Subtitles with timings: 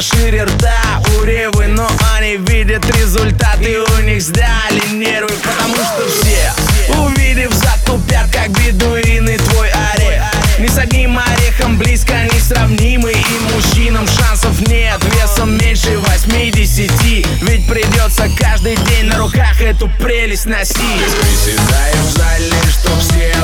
[0.00, 3.80] шире рта у Ревы Но они видят результаты.
[3.80, 10.22] У них сдали нервы Потому что все, увидев затупят как бедуины твой орех.
[10.58, 15.00] Ни с одним орехом близко несравнимый И мужчинам шансов нет.
[15.14, 16.90] Весом меньше 80
[17.42, 20.76] Ведь придется каждый день на руках эту прелесть носить.
[20.76, 23.39] Приседаешь в зале, чтоб все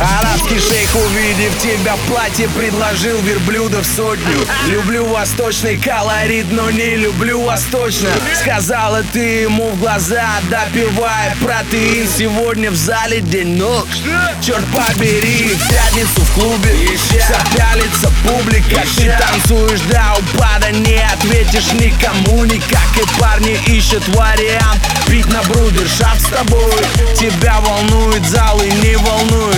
[0.00, 4.38] Арабский шейх, увидев тебя в платье, предложил верблюдов сотню.
[4.66, 8.08] Люблю восточный колорит, но не люблю восточно.
[8.40, 12.08] Сказала ты ему в глаза, допивая протеин.
[12.08, 13.86] Сегодня в зале день ног
[14.40, 16.70] Черт побери, в пятницу в клубе.
[16.96, 22.46] Вся пялится публика Ты танцуешь до упада, не ответишь никому.
[22.46, 24.80] Никак и парни ищут вариант.
[25.06, 26.72] Пить на брудершафт с тобой.
[27.18, 29.49] Тебя волнует зал и не волнует